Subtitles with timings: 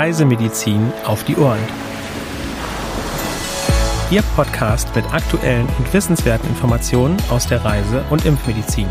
[0.00, 1.60] Reisemedizin auf die Ohren.
[4.10, 8.88] Ihr Podcast mit aktuellen und wissenswerten Informationen aus der Reise- und Impfmedizin.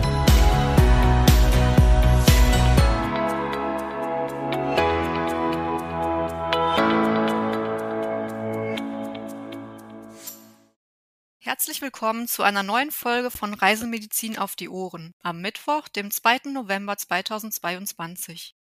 [11.39, 16.51] Herzlich willkommen zu einer neuen Folge von Reisemedizin auf die Ohren am Mittwoch, dem 2.
[16.51, 18.58] November 2022.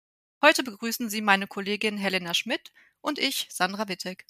[0.46, 2.70] Heute begrüßen Sie meine Kollegin Helena Schmidt
[3.00, 4.26] und ich, Sandra Wittek.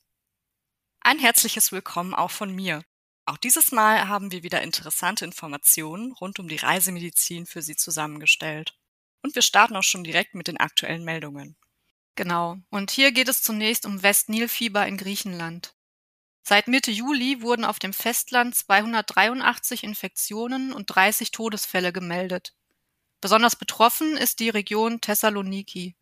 [1.00, 2.82] Ein herzliches Willkommen auch von mir.
[3.26, 8.74] Auch dieses Mal haben wir wieder interessante Informationen rund um die Reisemedizin für Sie zusammengestellt.
[9.22, 11.54] Und wir starten auch schon direkt mit den aktuellen Meldungen.
[12.14, 12.56] Genau.
[12.70, 15.74] Und hier geht es zunächst um Westnilfieber in Griechenland.
[16.42, 22.54] Seit Mitte Juli wurden auf dem Festland 283 Infektionen und 30 Todesfälle gemeldet.
[23.20, 25.94] Besonders betroffen ist die Region Thessaloniki.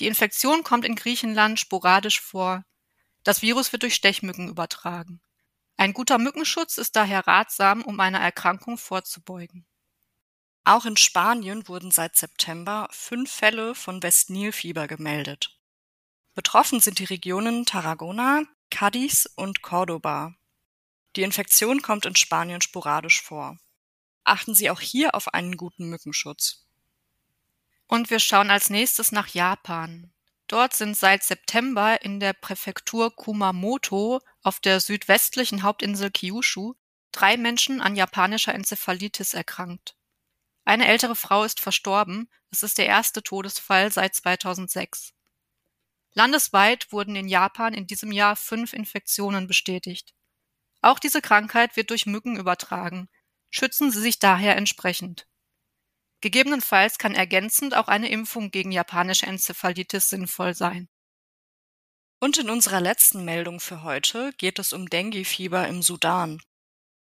[0.00, 2.64] Die Infektion kommt in Griechenland sporadisch vor.
[3.24, 5.20] Das Virus wird durch Stechmücken übertragen.
[5.76, 9.66] Ein guter Mückenschutz ist daher ratsam, um einer Erkrankung vorzubeugen.
[10.64, 15.58] Auch in Spanien wurden seit September fünf Fälle von Westnilfieber gemeldet.
[16.34, 20.34] Betroffen sind die Regionen Tarragona, Cadiz und Cordoba.
[21.16, 23.58] Die Infektion kommt in Spanien sporadisch vor.
[24.24, 26.67] Achten Sie auch hier auf einen guten Mückenschutz.
[27.88, 30.12] Und wir schauen als nächstes nach Japan.
[30.46, 36.74] Dort sind seit September in der Präfektur Kumamoto auf der südwestlichen Hauptinsel Kyushu
[37.12, 39.96] drei Menschen an japanischer Enzephalitis erkrankt.
[40.64, 42.30] Eine ältere Frau ist verstorben.
[42.50, 45.14] Es ist der erste Todesfall seit 2006.
[46.12, 50.14] Landesweit wurden in Japan in diesem Jahr fünf Infektionen bestätigt.
[50.80, 53.08] Auch diese Krankheit wird durch Mücken übertragen.
[53.50, 55.27] Schützen Sie sich daher entsprechend.
[56.20, 60.88] Gegebenenfalls kann ergänzend auch eine Impfung gegen japanische Enzephalitis sinnvoll sein.
[62.20, 66.40] Und in unserer letzten Meldung für heute geht es um Dengue-Fieber im Sudan.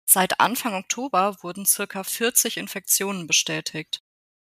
[0.05, 4.01] Seit Anfang Oktober wurden circa 40 Infektionen bestätigt.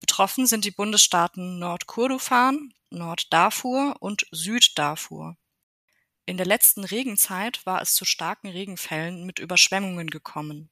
[0.00, 5.36] Betroffen sind die Bundesstaaten Nordkurdufan, Norddarfur und Süddarfur.
[6.24, 10.70] In der letzten Regenzeit war es zu starken Regenfällen mit Überschwemmungen gekommen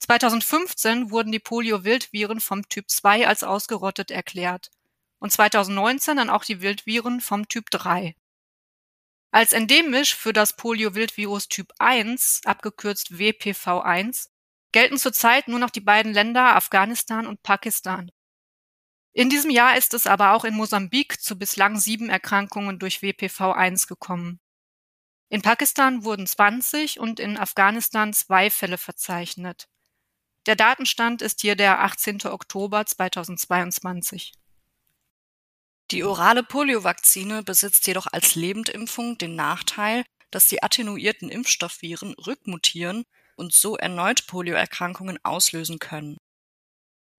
[0.00, 4.70] 2015 wurden die Polio-Wildviren vom Typ 2 als ausgerottet erklärt
[5.18, 8.14] und 2019 dann auch die Wildviren vom Typ 3.
[9.30, 14.28] Als endemisch für das Polio-Wildvirus Typ 1, abgekürzt WPV1,
[14.72, 18.10] gelten zurzeit nur noch die beiden Länder Afghanistan und Pakistan.
[19.16, 23.88] In diesem Jahr ist es aber auch in Mosambik zu bislang sieben Erkrankungen durch WPV1
[23.88, 24.40] gekommen.
[25.30, 29.68] In Pakistan wurden 20 und in Afghanistan zwei Fälle verzeichnet.
[30.44, 32.26] Der Datenstand ist hier der 18.
[32.26, 34.34] Oktober 2022.
[35.92, 43.54] Die orale Poliovakzine besitzt jedoch als Lebendimpfung den Nachteil, dass die attenuierten Impfstoffviren rückmutieren und
[43.54, 46.18] so erneut Polioerkrankungen auslösen können.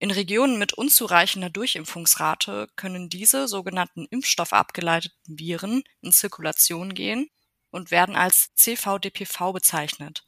[0.00, 7.28] In Regionen mit unzureichender Durchimpfungsrate können diese sogenannten impfstoffabgeleiteten Viren in Zirkulation gehen
[7.70, 10.24] und werden als CVDPV bezeichnet.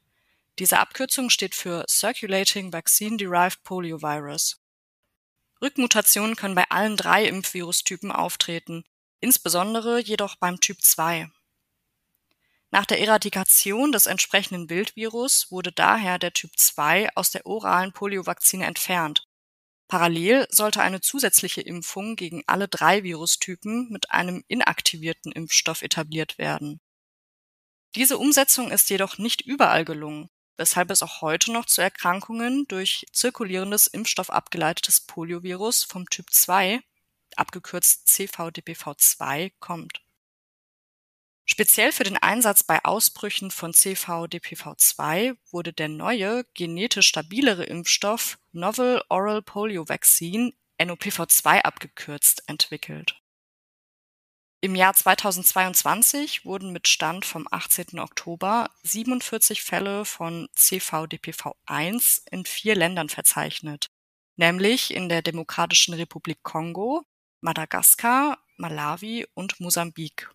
[0.59, 4.61] Diese Abkürzung steht für Circulating Vaccine-Derived Poliovirus.
[5.63, 8.85] Rückmutationen können bei allen drei Impfvirustypen auftreten,
[9.21, 11.31] insbesondere jedoch beim Typ 2.
[12.73, 18.67] Nach der Eradikation des entsprechenden Wildvirus wurde daher der Typ 2 aus der oralen Poliovakzine
[18.67, 19.30] entfernt.
[19.91, 26.81] Parallel sollte eine zusätzliche Impfung gegen alle drei Virustypen mit einem inaktivierten Impfstoff etabliert werden.
[27.97, 33.05] Diese Umsetzung ist jedoch nicht überall gelungen, weshalb es auch heute noch zu Erkrankungen durch
[33.13, 36.81] zirkulierendes impfstoffabgeleitetes Poliovirus vom Typ 2,
[37.35, 40.05] abgekürzt CVDPV2, kommt.
[41.45, 49.03] Speziell für den Einsatz bei Ausbrüchen von CVDPV2 wurde der neue, genetisch stabilere Impfstoff Novel
[49.09, 53.21] Oral Polio Vaccine NOPV2 abgekürzt entwickelt.
[54.63, 57.99] Im Jahr 2022 wurden mit Stand vom 18.
[57.99, 63.87] Oktober 47 Fälle von CVDPV1 in vier Ländern verzeichnet,
[64.37, 67.07] nämlich in der Demokratischen Republik Kongo,
[67.41, 70.31] Madagaskar, Malawi und Mosambik.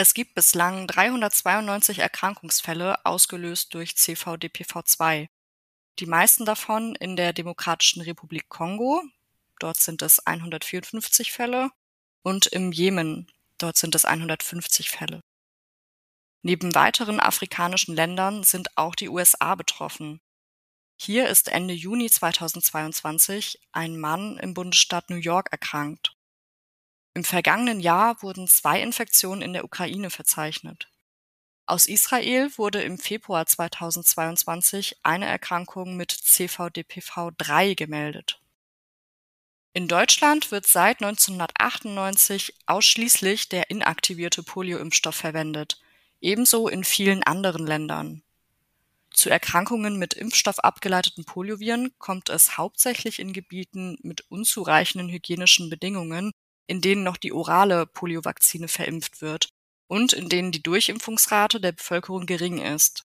[0.00, 5.26] Es gibt bislang 392 Erkrankungsfälle ausgelöst durch CVDPV2.
[5.98, 9.02] Die meisten davon in der Demokratischen Republik Kongo,
[9.58, 11.72] dort sind es 154 Fälle,
[12.22, 13.26] und im Jemen,
[13.58, 15.20] dort sind es 150 Fälle.
[16.42, 20.20] Neben weiteren afrikanischen Ländern sind auch die USA betroffen.
[20.96, 26.14] Hier ist Ende Juni 2022 ein Mann im Bundesstaat New York erkrankt.
[27.18, 30.86] Im vergangenen Jahr wurden zwei Infektionen in der Ukraine verzeichnet.
[31.66, 38.40] Aus Israel wurde im Februar 2022 eine Erkrankung mit CVDPV3 gemeldet.
[39.72, 45.80] In Deutschland wird seit 1998 ausschließlich der inaktivierte Polioimpfstoff verwendet,
[46.20, 48.22] ebenso in vielen anderen Ländern.
[49.12, 56.30] Zu Erkrankungen mit impfstoffabgeleiteten Polioviren kommt es hauptsächlich in Gebieten mit unzureichenden hygienischen Bedingungen
[56.68, 59.48] in denen noch die orale Poliovakzine verimpft wird
[59.88, 63.04] und in denen die Durchimpfungsrate der Bevölkerung gering ist.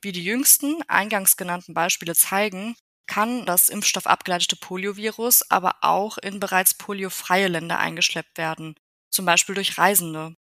[0.00, 2.76] Wie die jüngsten eingangs genannten Beispiele zeigen,
[3.08, 8.76] kann das impfstoffabgeleitete Poliovirus aber auch in bereits poliofreie Länder eingeschleppt werden,
[9.10, 10.36] zum Beispiel durch Reisende.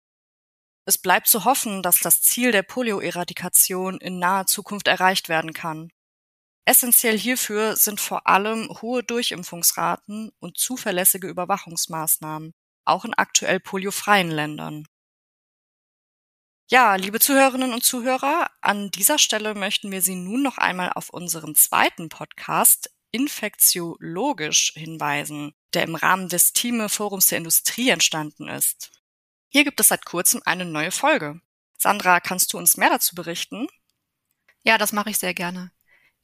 [0.85, 5.91] Es bleibt zu hoffen, dass das Ziel der Polioeradikation in naher Zukunft erreicht werden kann.
[6.65, 12.53] Essentiell hierfür sind vor allem hohe Durchimpfungsraten und zuverlässige Überwachungsmaßnahmen,
[12.85, 14.87] auch in aktuell poliofreien Ländern.
[16.69, 21.09] Ja, liebe Zuhörerinnen und Zuhörer, an dieser Stelle möchten wir Sie nun noch einmal auf
[21.09, 28.91] unseren zweiten Podcast Infektiologisch hinweisen, der im Rahmen des Thieme Forums der Industrie entstanden ist.
[29.49, 31.41] Hier gibt es seit kurzem eine neue Folge.
[31.77, 33.67] Sandra, kannst du uns mehr dazu berichten?
[34.63, 35.71] Ja, das mache ich sehr gerne.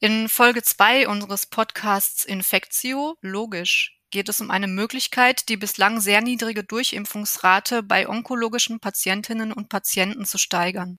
[0.02, 6.22] In Folge 2 unseres Podcasts Infektio logisch geht es um eine Möglichkeit, die bislang sehr
[6.22, 10.98] niedrige Durchimpfungsrate bei onkologischen Patientinnen und Patienten zu steigern.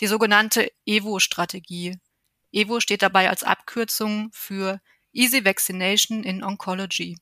[0.00, 1.96] Die sogenannte EVO-Strategie.
[2.52, 4.82] EVO steht dabei als Abkürzung für
[5.14, 7.16] Easy Vaccination in Oncology.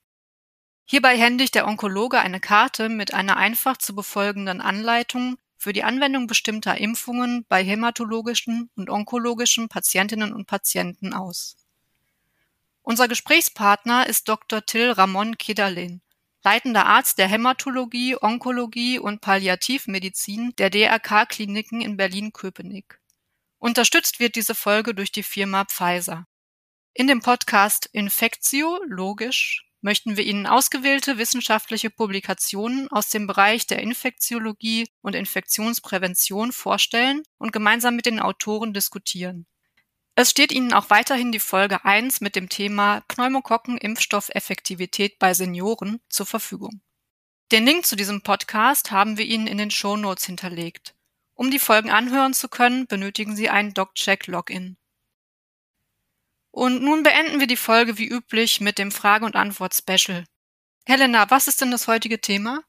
[0.84, 6.26] Hierbei händigt der Onkologe eine Karte mit einer einfach zu befolgenden Anleitung für die Anwendung
[6.26, 11.58] bestimmter Impfungen bei hämatologischen und onkologischen Patientinnen und Patienten aus.
[12.80, 14.64] Unser Gesprächspartner ist Dr.
[14.64, 16.00] Till Ramon Kedalin,
[16.42, 22.98] leitender Arzt der Hämatologie, Onkologie und Palliativmedizin der DRK-Kliniken in Berlin-Köpenick.
[23.58, 26.26] Unterstützt wird diese Folge durch die Firma Pfizer.
[26.94, 33.80] In dem Podcast Infektio logisch möchten wir Ihnen ausgewählte wissenschaftliche Publikationen aus dem Bereich der
[33.80, 39.46] Infektiologie und Infektionsprävention vorstellen und gemeinsam mit den Autoren diskutieren.
[40.14, 46.26] Es steht Ihnen auch weiterhin die Folge 1 mit dem Thema Pneumokokken-Impfstoffeffektivität bei Senioren zur
[46.26, 46.82] Verfügung.
[47.52, 50.94] Den Link zu diesem Podcast haben wir Ihnen in den Show Notes hinterlegt.
[51.34, 54.76] Um die Folgen anhören zu können, benötigen Sie ein DocCheck-Login.
[56.52, 60.24] Und nun beenden wir die Folge wie üblich mit dem Frage- und Antwort-Special.
[60.86, 62.62] Helena, was ist denn das heutige Thema?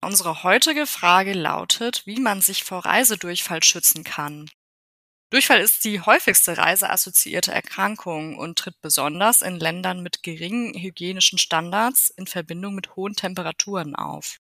[0.00, 4.50] Unsere heutige Frage lautet, wie man sich vor Reisedurchfall schützen kann.
[5.30, 12.10] Durchfall ist die häufigste reiseassoziierte Erkrankung und tritt besonders in Ländern mit geringen hygienischen Standards
[12.10, 14.38] in Verbindung mit hohen Temperaturen auf.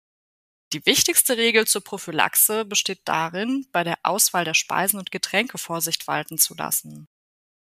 [0.72, 6.06] Die wichtigste Regel zur Prophylaxe besteht darin, bei der Auswahl der Speisen und Getränke Vorsicht
[6.06, 7.08] walten zu lassen.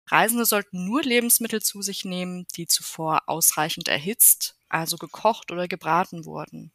[0.07, 6.25] Reisende sollten nur Lebensmittel zu sich nehmen, die zuvor ausreichend erhitzt, also gekocht oder gebraten
[6.25, 6.71] wurden.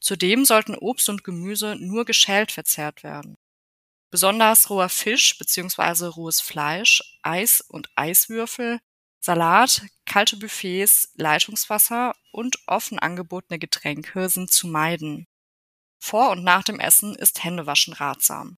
[0.00, 3.36] Zudem sollten Obst und Gemüse nur geschält verzehrt werden.
[4.10, 6.06] Besonders roher Fisch bzw.
[6.06, 8.80] rohes Fleisch, Eis und Eiswürfel,
[9.20, 15.26] Salat, kalte Buffets, Leitungswasser und offen angebotene Getränke sind zu meiden.
[15.98, 18.56] Vor und nach dem Essen ist Händewaschen ratsam.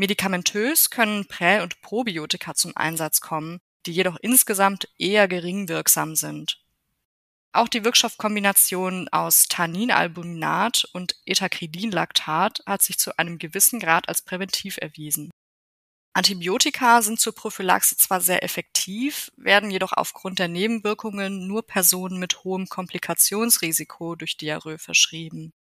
[0.00, 6.64] Medikamentös können Prä- und Probiotika zum Einsatz kommen, die jedoch insgesamt eher gering wirksam sind.
[7.52, 14.78] Auch die Wirkstoffkombination aus Tanninalbuminat und Ethacridinlactat hat sich zu einem gewissen Grad als präventiv
[14.78, 15.30] erwiesen.
[16.14, 22.42] Antibiotika sind zur Prophylaxe zwar sehr effektiv, werden jedoch aufgrund der Nebenwirkungen nur Personen mit
[22.42, 25.52] hohem Komplikationsrisiko durch Diarrhoe verschrieben.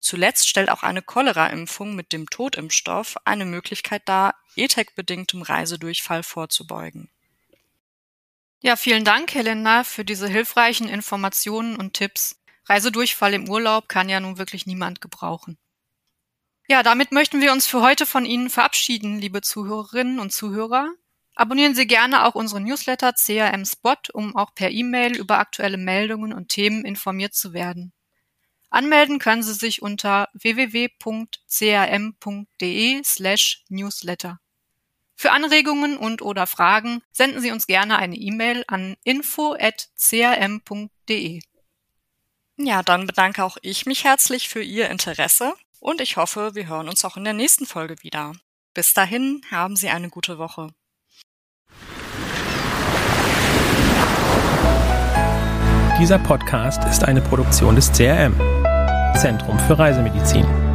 [0.00, 7.10] Zuletzt stellt auch eine Cholera-Impfung mit dem Totimpfstoff eine Möglichkeit dar, ETEC-bedingtem Reisedurchfall vorzubeugen.
[8.62, 12.40] Ja, vielen Dank, Helena, für diese hilfreichen Informationen und Tipps.
[12.66, 15.58] Reisedurchfall im Urlaub kann ja nun wirklich niemand gebrauchen.
[16.68, 20.90] Ja, damit möchten wir uns für heute von Ihnen verabschieden, liebe Zuhörerinnen und Zuhörer.
[21.34, 26.32] Abonnieren Sie gerne auch unseren Newsletter CRM Spot, um auch per E-Mail über aktuelle Meldungen
[26.32, 27.92] und Themen informiert zu werden.
[28.70, 31.02] Anmelden können Sie sich unter www.crm.de
[33.04, 34.40] slash newsletter.
[35.16, 39.82] Für Anregungen und oder Fragen senden Sie uns gerne eine E-Mail an info.crm.de.
[42.56, 46.88] Ja, dann bedanke auch ich mich herzlich für Ihr Interesse und ich hoffe, wir hören
[46.88, 48.32] uns auch in der nächsten Folge wieder.
[48.72, 50.72] Bis dahin, haben Sie eine gute Woche.
[55.98, 58.34] Dieser Podcast ist eine Produktion des CRM,
[59.20, 60.69] Zentrum für Reisemedizin.